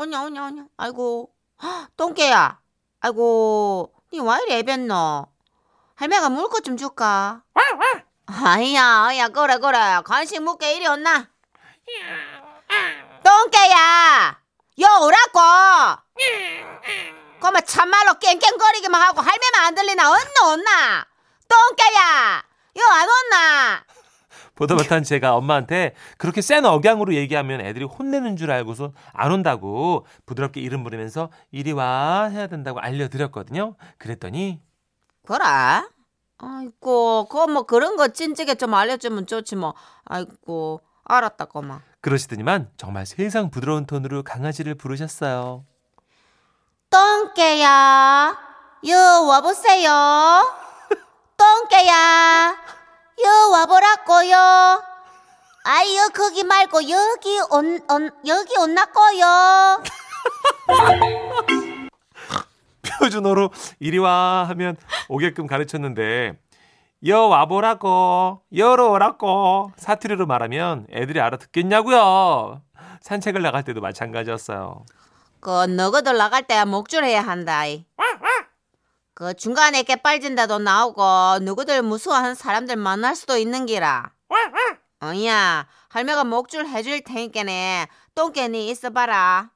오냐, 0.00 0.22
오냐, 0.24 0.46
오냐. 0.46 0.64
아이고, 0.76 1.30
헉, 1.62 1.88
똥개야. 1.96 2.60
아이고, 3.00 3.92
니왜 4.12 4.36
이리 4.46 4.54
애변노? 4.56 5.26
할매가 5.94 6.28
물 6.30 6.48
것 6.48 6.60
좀 6.64 6.76
줄까? 6.76 7.42
아이야, 8.26 9.04
아이야, 9.06 9.28
그래, 9.28 9.58
그래. 9.58 9.78
간식 10.04 10.42
먹게 10.42 10.76
이리 10.76 10.86
온나? 10.86 11.28
똥개야! 13.24 14.38
여 14.80 14.86
오라고! 15.00 16.02
그마 17.40 17.60
참말로 17.62 18.14
깽깽거리기만 18.18 19.00
하고 19.02 19.20
할매만 19.20 19.64
안 19.64 19.74
들리나? 19.74 20.10
언나, 20.10 20.52
언나? 20.52 21.06
똥개야! 21.48 22.44
여 22.76 22.82
안 22.84 23.08
온나? 23.08 23.84
보다 24.54 24.74
못한 24.74 25.02
제가 25.02 25.34
엄마한테 25.34 25.94
그렇게 26.18 26.40
센 26.42 26.64
억양으로 26.64 27.14
얘기하면 27.14 27.60
애들이 27.60 27.84
혼내는 27.84 28.36
줄 28.36 28.50
알고서 28.50 28.92
안 29.12 29.32
온다고 29.32 30.06
부드럽게 30.26 30.60
이름 30.60 30.84
부르면서 30.84 31.30
이리 31.50 31.72
와 31.72 32.24
해야 32.30 32.46
된다고 32.46 32.80
알려드렸거든요. 32.80 33.76
그랬더니 33.98 34.60
그래? 35.26 35.44
아이고, 36.38 37.26
그거 37.28 37.46
뭐 37.46 37.62
그런 37.62 37.96
거 37.96 38.08
진즉에 38.08 38.56
좀 38.56 38.74
알려주면 38.74 39.26
좋지 39.26 39.54
뭐. 39.56 39.74
아이고, 40.04 40.80
알았다, 41.04 41.44
꼬마. 41.44 41.80
그러시더니만 42.00 42.70
정말 42.76 43.06
세상 43.06 43.50
부드러운 43.50 43.86
톤으로 43.86 44.24
강아지를 44.24 44.74
부르셨어요. 44.74 45.64
똥개야, 46.90 48.36
여 48.88 48.96
와보세요. 49.22 49.88
똥개야, 51.38 51.94
여 51.94 52.01
와보라고요. 54.06 54.82
아이요, 55.64 56.08
거기 56.14 56.44
말고 56.44 56.88
여기 56.88 57.38
온, 57.50 57.80
온 57.88 58.10
여기 58.26 58.56
온나고요. 58.58 59.82
표준어로 63.00 63.50
이리 63.80 63.98
와 63.98 64.44
하면 64.48 64.76
오게끔 65.08 65.46
가르쳤는데 65.46 66.34
여 67.06 67.20
와보라고 67.22 68.42
여로 68.56 68.92
오라고 68.92 69.72
사투리로 69.76 70.26
말하면 70.26 70.86
애들이 70.92 71.20
알아듣겠냐고요. 71.20 72.62
산책을 73.00 73.42
나갈 73.42 73.64
때도 73.64 73.80
마찬가지였어요. 73.80 74.84
그 75.40 75.64
너희들 75.66 76.16
나갈 76.16 76.44
때 76.44 76.64
목줄해야 76.64 77.22
한다. 77.22 77.66
이. 77.66 77.84
그 79.14 79.34
중간에 79.34 79.82
깨빨진다도 79.82 80.58
나오고 80.58 81.40
누구들 81.42 81.82
무서워하는 81.82 82.34
사람들 82.34 82.76
만날 82.76 83.14
수도 83.14 83.36
있는 83.36 83.66
기라. 83.66 84.10
어이야 85.02 85.66
할매가 85.90 86.24
목줄 86.24 86.66
해줄 86.66 87.02
테니까네 87.02 87.88
똥개니 88.14 88.68
있어봐라. 88.68 89.50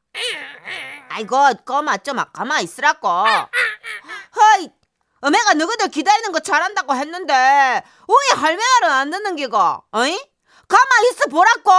아이고 1.10 1.36
꼬마 1.64 1.96
좀 1.98 2.16
가만 2.32 2.62
있으라고. 2.62 3.08
허이 4.36 4.68
어메가 5.22 5.54
너희들 5.54 5.88
기다리는 5.88 6.32
거 6.32 6.40
잘한다고 6.40 6.94
했는데 6.94 7.32
왜 7.32 8.40
할매 8.40 8.62
말은 8.80 8.94
안 8.94 9.10
듣는 9.10 9.36
기고? 9.36 9.58
어이? 9.92 10.18
가만 10.68 11.04
있어 11.10 11.28
보라고. 11.30 11.70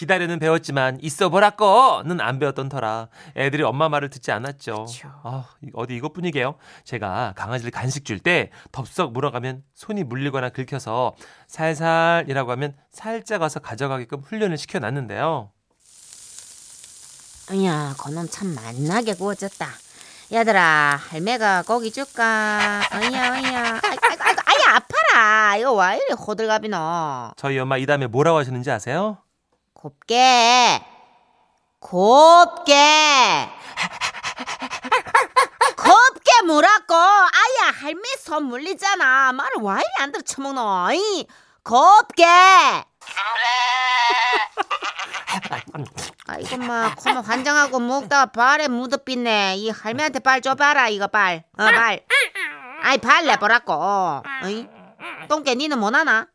기다려는 0.00 0.38
배웠지만 0.38 0.98
있어 1.02 1.28
보라고는 1.28 2.22
안 2.22 2.38
배웠던 2.38 2.70
터라 2.70 3.08
애들이 3.36 3.62
엄마 3.62 3.90
말을 3.90 4.08
듣지 4.08 4.32
않았죠. 4.32 4.86
아, 5.24 5.44
이- 5.62 5.68
어디 5.74 5.94
이것뿐이게요. 5.96 6.54
제가 6.84 7.34
강아지를 7.36 7.70
간식 7.70 8.06
줄 8.06 8.18
때 8.18 8.50
덥석 8.72 9.12
물어가면 9.12 9.62
손이 9.74 10.04
물리거나 10.04 10.48
긁혀서 10.50 11.14
살살이라고 11.48 12.50
하면 12.52 12.74
살짝 12.92 13.42
와서 13.42 13.60
가져가게끔 13.60 14.20
훈련을 14.20 14.56
시켜놨는데요. 14.56 15.50
야, 17.64 17.94
그놈 18.02 18.26
참 18.30 18.54
맛나게 18.54 19.14
구워졌다. 19.14 19.66
얘들아, 20.32 20.98
할매가 21.10 21.62
고기 21.66 21.90
줄까? 21.92 22.80
어이야, 22.94 23.32
어이야. 23.34 23.80
아이고, 23.82 24.06
아이고, 24.06 24.40
아야, 24.46 24.76
아파라. 24.76 25.56
이거 25.56 25.72
와 25.72 25.94
이리 25.94 26.04
호들갑이노. 26.14 27.32
저희 27.36 27.58
엄마 27.58 27.76
이 27.76 27.84
다음에 27.84 28.06
뭐라고 28.06 28.38
하셨는지 28.38 28.70
아세요? 28.70 29.18
곱게. 29.80 30.84
곱게. 31.78 32.74
곱게 35.74 36.42
물었고, 36.44 36.94
아야, 36.94 37.70
할매 37.80 38.02
손 38.18 38.44
물리잖아. 38.44 39.32
말을 39.32 39.62
와 39.62 39.78
이리 39.78 39.86
안 40.00 40.12
들어 40.12 40.20
처먹노. 40.22 40.92
이 40.92 41.26
곱게. 41.64 42.24
아이고 46.26 46.58
마 46.58 46.94
코모 46.94 47.22
환장하고 47.22 47.80
먹다가 47.80 48.26
발에 48.26 48.68
묻어빛네 48.68 49.56
이 49.56 49.70
할매한테 49.70 50.18
발 50.20 50.42
줘봐라 50.42 50.88
이거 50.88 51.06
발 51.08 51.44
어, 51.58 51.64
발 51.64 52.04
아이 52.82 52.98
발 52.98 53.26
내보라고 53.26 54.22
어이? 54.44 54.68
똥개 55.28 55.54
니는 55.54 55.78
못하나? 55.78 56.26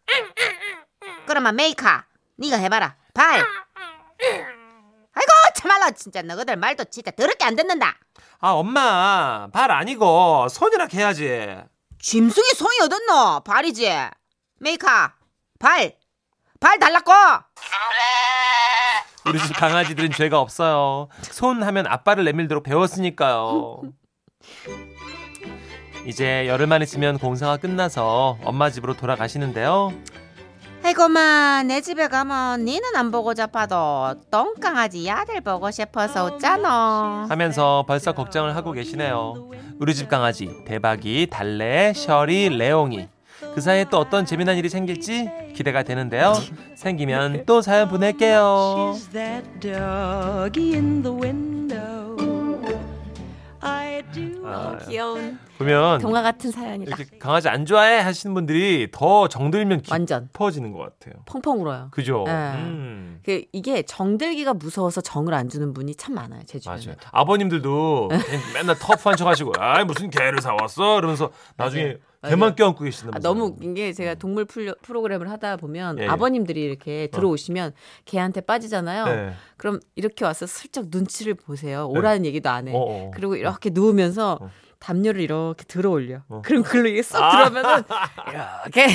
그러면 1.28 1.56
메이카 1.56 2.06
니가 2.40 2.58
해봐라 2.58 2.96
발 3.16 3.40
아이고 3.40 5.32
참말로 5.56 5.92
진짜 5.96 6.22
너희들 6.22 6.56
말도 6.58 6.84
진짜 6.86 7.10
더럽게 7.12 7.44
안 7.46 7.56
듣는다 7.56 7.96
아 8.40 8.50
엄마 8.52 9.48
발 9.52 9.72
아니고 9.72 10.48
손이라 10.50 10.88
해야지. 10.94 11.58
짐승이 12.00 12.50
손이 12.56 12.80
어딨노 12.82 13.42
발이지 13.46 13.90
메이카 14.60 15.16
발 15.60 15.96
발 16.60 16.80
달라고 16.80 17.12
우리 19.28 19.40
집 19.40 19.56
강아지들은 19.56 20.12
죄가 20.12 20.40
없어요. 20.40 21.10
손 21.22 21.62
하면 21.62 21.86
아빠를 21.86 22.24
내밀도록 22.24 22.64
배웠으니까요. 22.64 23.82
이제 26.06 26.48
열흘만 26.48 26.82
있으면 26.82 27.18
공사가 27.20 27.58
끝나서 27.58 28.38
엄마 28.44 28.70
집으로 28.70 28.96
돌아가시는데요. 28.96 29.92
아이고마 30.86 31.64
내 31.64 31.82
집에 31.82 32.08
가면 32.08 32.64
니는 32.64 32.96
안 32.96 33.10
보고 33.10 33.34
잡아도 33.34 34.14
똥강아지 34.30 35.08
야들 35.08 35.42
보고 35.42 35.72
싶어서 35.72 36.26
웃잖아 36.26 37.26
하면서 37.28 37.84
벌써 37.88 38.12
걱정을 38.12 38.56
하고 38.56 38.72
계시네요. 38.72 39.50
우리 39.80 39.96
집 39.96 40.08
강아지 40.08 40.48
대박이, 40.68 41.30
달래, 41.32 41.92
셔리, 41.92 42.50
레옹이. 42.50 43.08
그 43.56 43.62
사이에 43.62 43.86
또 43.90 43.98
어떤 43.98 44.28
재미난 44.28 44.58
일이 44.58 44.70
생길지 44.70 45.28
기대가 45.56 45.82
되는데요. 45.82 46.36
생기면 46.76 47.46
또 47.48 47.64
사연 47.64 47.90
보낼게요. 47.90 48.96
아, 54.46 54.78
귀여운 54.88 55.40
보면 55.58 56.00
동화 56.02 56.22
같은 56.22 56.52
사연이다 56.52 56.96
이렇게 56.98 57.18
강아지 57.18 57.48
안 57.50 57.66
좋아해 57.66 58.00
하시는 58.02 58.34
분들이 58.34 58.90
더 58.92 59.28
정들면 59.28 59.84
완전 59.90 60.26
깊어지는 60.28 60.72
것 60.72 60.80
같아요. 60.80 61.22
펑펑 61.26 61.62
울어요 61.62 61.88
그죠? 61.92 62.24
네. 62.26 62.32
음. 62.56 63.20
그 63.24 63.44
이게 63.54 63.82
정들기가 63.84 64.54
무서워서 64.54 65.02
정을 65.02 65.34
안 65.34 65.50
주는 65.50 65.74
분이 65.74 65.96
참 65.96 66.14
많아요 66.16 66.42
제 66.46 66.60
주변에 66.60 66.82
맞아요. 66.86 66.96
아버님들도 67.12 68.10
맨날 68.54 68.76
터프한 68.78 69.16
척 69.18 69.28
하시고, 69.28 69.54
아 69.60 69.84
무슨 69.86 70.10
개를 70.10 70.42
사왔어? 70.42 71.00
이러면서 71.00 71.32
나중에 71.58 71.84
맞아요. 71.84 71.98
개만 72.28 72.56
껴안고 72.56 72.84
계시는 72.84 73.14
아. 73.16 73.20
너무 73.20 73.46
웃긴 73.46 73.76
게 73.76 73.94
제가 73.94 74.16
동물 74.16 74.46
풀- 74.46 74.76
프로그램을 74.82 75.30
하다 75.30 75.58
보면 75.58 76.00
예, 76.00 76.04
예. 76.04 76.08
아버님들이 76.08 76.60
이렇게 76.64 77.08
들어오시면 77.12 77.74
개한테 78.06 78.42
빠지잖아요. 78.42 79.06
네. 79.06 79.34
그럼 79.58 79.80
이렇게 79.96 80.26
와서 80.26 80.48
슬쩍 80.48 80.88
눈치를 80.90 81.36
보세요. 81.36 81.88
오라는 81.88 82.26
얘기도 82.26 82.50
안 82.50 82.68
해. 82.68 82.74
어, 82.74 82.78
어. 82.80 83.12
그리고 83.14 83.36
이렇게 83.36 83.70
누우면서 83.72 84.40
어. 84.42 84.50
담요를 84.86 85.20
이렇게 85.20 85.64
들어 85.66 85.90
올려. 85.90 86.22
어. 86.30 86.44
그럼 86.46 86.62
글로 86.62 86.88
이게 86.88 87.02
쏙 87.02 87.20
아. 87.20 87.32
들어오면은 87.32 87.84
이렇게 88.64 88.88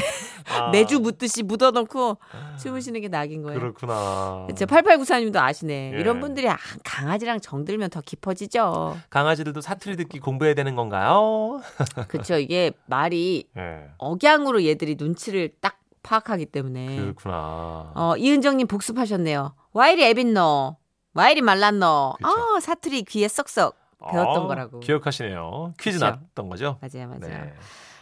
아, 0.49 0.71
매주 0.71 1.01
묻듯이 1.01 1.43
묻어놓고 1.43 2.17
주무시는 2.61 3.01
게 3.01 3.09
낙인 3.09 3.43
거예요. 3.43 3.59
그렇구나. 3.59 4.47
제 4.55 4.67
8894님도 4.67 5.37
아시네. 5.37 5.93
예. 5.95 5.99
이런 5.99 6.21
분들이 6.21 6.49
아, 6.49 6.57
강아지랑 6.85 7.41
정들면 7.41 7.91
더 7.91 8.01
깊어지죠. 8.03 8.99
강아지들도 9.11 9.61
사투리 9.61 9.97
듣기 9.97 10.21
공부해야 10.21 10.55
되는 10.55 10.77
건가요? 10.77 11.61
그렇죠. 12.07 12.39
이게 12.39 12.71
말이 12.87 13.49
예. 13.57 13.91
억양으로 13.99 14.65
얘들이 14.65 14.95
눈치를 14.97 15.51
딱 15.61 15.81
파악하기 16.05 16.47
때문에. 16.47 17.01
그렇구나. 17.01 17.93
어, 17.97 18.15
이은정님 18.17 18.69
복습하셨네요. 18.69 19.55
와이리 19.73 20.05
애빈노. 20.05 20.77
와이리 21.15 21.43
말랐노. 21.43 22.15
아, 22.23 22.61
사투리 22.61 23.03
귀에 23.03 23.27
쏙쏙 23.27 23.80
배웠던 24.11 24.43
어, 24.43 24.47
거라고. 24.47 24.81
기억하시네요. 24.81 25.75
퀴즈 25.79 25.99
그쵸. 25.99 26.05
나왔던 26.07 26.49
거죠? 26.49 26.79
맞아요, 26.81 27.09
맞아요. 27.09 27.21
네. 27.45 27.55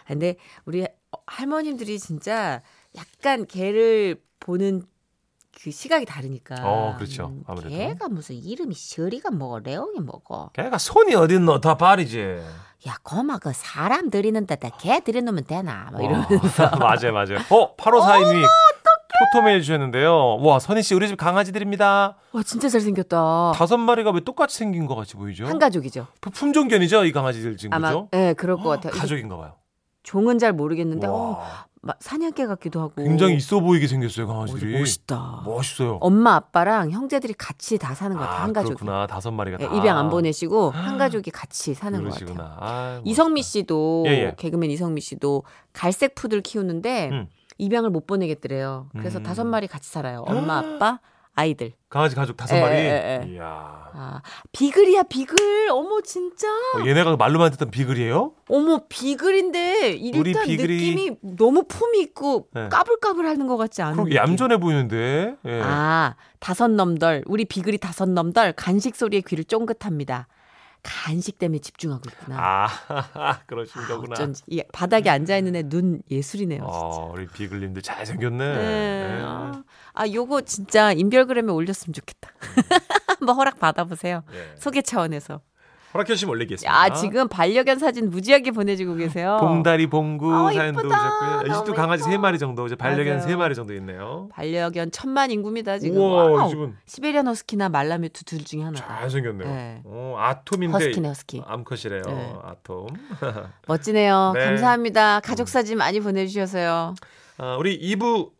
근데 0.06 0.36
우리 0.64 0.86
할머님들이 1.26 1.98
진짜 1.98 2.62
약간 2.96 3.46
개를 3.46 4.22
보는 4.40 4.82
그 5.60 5.70
시각이 5.70 6.04
다르니까. 6.06 6.54
음, 6.56 6.62
어, 6.64 6.94
그렇죠. 6.96 7.34
아무래도. 7.46 7.70
개가 7.70 8.08
무슨 8.08 8.36
이름이 8.36 8.74
셔리가 8.74 9.30
뭐고 9.30 9.58
레옹이 9.60 10.00
뭐고. 10.00 10.50
걔가 10.52 10.78
손이 10.78 11.14
어딨노? 11.14 11.60
다 11.60 11.76
발이지. 11.76 12.40
야, 12.86 12.94
고마 13.02 13.38
그 13.38 13.52
사람 13.52 14.08
들이는 14.08 14.46
데다 14.46 14.70
개 14.70 15.00
들여놓으면 15.00 15.44
되나? 15.46 15.88
뭐 15.90 16.00
어, 16.00 16.04
이러면서. 16.04 16.70
맞아요, 16.78 17.12
맞아요. 17.12 17.38
어, 17.50 17.74
8호사님이 17.76 18.46
포토메일 19.18 19.62
주셨는데요. 19.62 20.36
와, 20.40 20.58
선희 20.58 20.82
씨, 20.82 20.94
우리 20.94 21.08
집 21.08 21.16
강아지들입니다. 21.16 22.16
와, 22.32 22.42
진짜 22.44 22.68
잘생겼다. 22.68 23.52
다섯 23.54 23.76
마리가 23.76 24.10
왜 24.12 24.20
똑같이 24.20 24.56
생긴 24.56 24.86
것 24.86 24.94
같이 24.94 25.14
보이죠? 25.16 25.46
한 25.46 25.58
가족이죠. 25.58 26.06
그 26.20 26.30
품종견이죠, 26.30 27.04
이 27.04 27.12
강아지들 27.12 27.56
지금 27.56 27.74
아마 27.74 27.88
그죠? 27.88 28.08
예, 28.14 28.34
그럴 28.36 28.56
것 28.56 28.64
같아요. 28.68 28.92
가족인가 29.00 29.36
봐요. 29.36 29.54
종은 30.04 30.38
잘 30.38 30.52
모르겠는데 30.52 31.06
어, 31.08 31.12
와, 31.40 31.66
막 31.82 31.96
사냥개 32.00 32.46
같기도 32.46 32.80
하고. 32.80 32.94
굉장히 33.02 33.34
있어 33.36 33.60
보이게 33.60 33.86
생겼어요, 33.88 34.26
어, 34.26 34.28
강아지들이. 34.28 34.78
멋있다. 34.78 35.42
멋있어요. 35.44 35.98
엄마 36.00 36.36
아빠랑 36.36 36.90
형제들이 36.92 37.34
같이 37.34 37.76
다 37.76 37.94
사는 37.94 38.16
것 38.16 38.22
같아 38.22 38.36
아, 38.38 38.42
한 38.44 38.52
가족이. 38.52 38.74
그렇구나. 38.76 39.06
다섯 39.08 39.32
마리가 39.32 39.58
예, 39.60 39.66
다. 39.66 39.74
입양 39.74 39.98
안 39.98 40.08
보내시고 40.10 40.70
한 40.70 40.96
가족이 40.98 41.30
같이 41.32 41.74
사는 41.74 42.02
것 42.04 42.10
같아요. 42.10 42.26
그러시구나. 42.26 42.56
아, 42.60 43.00
이성미. 43.04 43.42
씨도 43.42 44.04
예, 44.06 44.10
예. 44.10 44.34
개그맨 44.38 44.70
이성미 44.70 45.00
씨도 45.00 45.42
갈색 45.72 46.14
푸들 46.14 46.40
키우는데 46.40 47.08
음. 47.10 47.28
입양을 47.58 47.90
못 47.90 48.06
보내겠더래요. 48.06 48.88
그래서 48.92 49.18
음. 49.18 49.22
다섯 49.24 49.44
마리 49.44 49.66
같이 49.66 49.90
살아요. 49.90 50.24
엄마, 50.26 50.58
아빠, 50.78 51.00
아이들. 51.34 51.72
강아지 51.88 52.14
가족 52.16 52.36
다섯 52.36 52.56
예, 52.56 52.60
마리. 52.60 52.74
예, 52.76 53.20
예. 53.24 53.32
이야. 53.34 53.44
아, 53.94 54.20
비글이야 54.52 55.04
비글. 55.04 55.68
어머 55.70 56.00
진짜. 56.02 56.46
어, 56.48 56.86
얘네가 56.86 57.16
말로만 57.16 57.50
듣던 57.52 57.70
비글이에요? 57.70 58.32
어머 58.48 58.80
비글인데 58.88 59.98
우리 60.14 60.30
일단 60.30 60.44
비글이- 60.46 60.68
느낌이 60.68 61.16
너무 61.36 61.64
품이 61.66 62.00
있고 62.00 62.48
네. 62.54 62.68
까불까불하는 62.68 63.46
것 63.46 63.56
같지 63.56 63.82
않은 63.82 64.04
그럼. 64.04 64.14
얌전해 64.14 64.58
보이는데. 64.58 65.36
예. 65.46 65.60
아 65.62 66.16
다섯 66.40 66.68
넘덜 66.68 67.22
우리 67.26 67.44
비글이 67.44 67.78
다섯 67.78 68.08
넘덜 68.08 68.52
간식 68.52 68.94
소리에 68.96 69.20
귀를 69.26 69.44
쫑긋합니다. 69.44 70.26
간식 70.82 71.38
때문에 71.38 71.58
집중하고 71.58 72.02
있구나. 72.08 72.36
아, 72.38 72.68
그러신 73.46 73.82
아, 73.82 73.86
거구나. 73.88 74.12
어쩐지 74.14 74.42
이 74.46 74.62
바닥에 74.72 75.10
앉아 75.10 75.36
있는 75.36 75.56
애 75.56 75.62
눈 75.68 76.00
예술이네요. 76.10 76.60
진짜. 76.60 76.70
어, 76.72 77.10
우리 77.14 77.26
비글님들 77.26 77.82
잘 77.82 78.06
생겼네. 78.06 78.38
네. 78.56 79.18
예. 79.18 79.22
아, 79.24 79.62
아, 79.94 80.08
요거 80.08 80.42
진짜 80.42 80.92
인별그램에 80.92 81.52
올렸으면 81.52 81.92
좋겠다. 81.94 82.30
한번 83.18 83.36
허락 83.36 83.58
받아보세요. 83.58 84.22
예. 84.32 84.54
소개 84.56 84.80
차원에서. 84.82 85.40
허락해 85.94 86.14
주시면 86.14 86.32
올리겠습니다. 86.32 86.70
야, 86.86 86.92
지금 86.92 87.28
반려견 87.28 87.78
사진 87.78 88.10
무지하게 88.10 88.50
보내주고 88.50 88.94
계세요. 88.94 89.38
봉다리 89.40 89.86
봉구 89.86 90.32
아, 90.32 90.52
사연도. 90.52 90.86
오셨고요. 90.86 91.42
너무 91.52 91.72
강아지. 91.74 92.02
세 92.04 92.18
마리 92.18 92.38
정도, 92.38 92.66
이제 92.66 92.74
반려견. 92.76 93.20
세 93.20 93.34
마리 93.36 93.54
정도 93.54 93.74
있네요. 93.74 94.28
반려견 94.32 94.90
천만 94.90 95.30
인구입니다, 95.30 95.78
지금. 95.78 95.98
우와. 95.98 96.48
지금 96.48 96.76
시베리안 96.86 97.26
허스키나 97.26 97.68
말라뮤트 97.70 98.24
둘 98.24 98.44
중에 98.44 98.62
하나. 98.62 98.74
잘 98.76 99.08
생겼네요. 99.10 99.48
네. 99.48 99.82
어, 99.84 100.16
아톰인데 100.18 100.72
허스키네, 100.72 101.08
허스키. 101.08 101.42
암컷이래요. 101.46 102.02
네. 102.06 102.34
아톰. 102.44 102.86
멋지네요. 103.66 104.32
네. 104.36 104.44
감사합니다. 104.44 105.20
가족 105.20 105.48
사진 105.48 105.78
많이 105.78 106.00
보내주셔서요. 106.00 106.94
아, 107.38 107.56
우리 107.58 107.78
2부 107.80 108.26
어, 108.26 108.30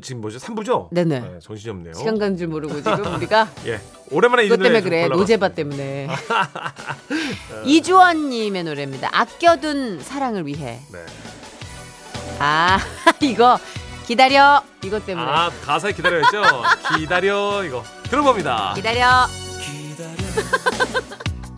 지금 0.00 0.20
뭐죠? 0.20 0.38
3부죠? 0.38 0.88
네네. 0.90 1.38
정신이 1.40 1.70
없네요. 1.70 1.94
시간 1.94 2.18
가는 2.18 2.36
줄 2.36 2.48
모르고 2.48 2.76
지금 2.76 3.14
우리가 3.16 3.48
예. 3.66 3.80
오랜만에 4.10 4.44
이 4.44 4.48
그것 4.48 4.58
노래 4.62 4.80
때문에 4.80 4.80
좀 4.80 4.90
그래. 4.90 5.08
노제바 5.08 5.48
때문에. 5.50 6.08
이주원님의 7.66 8.64
노래입니다. 8.64 9.10
아껴둔 9.12 10.00
사랑을 10.02 10.46
위해. 10.46 10.80
네. 10.92 10.98
아 12.38 12.78
이거 13.20 13.58
기다려 14.06 14.62
이것 14.84 15.04
때문에 15.06 15.26
아, 15.30 15.50
가사에 15.64 15.92
기다려야죠. 15.92 16.42
기다려 16.98 17.62
이거. 17.64 17.84
들어봅니다. 18.04 18.74
기다려 18.74 19.26
기다려 19.60 21.12